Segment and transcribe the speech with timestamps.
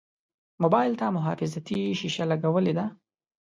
[0.61, 2.85] موبایل ته محافظتي شیشه لګولې ده.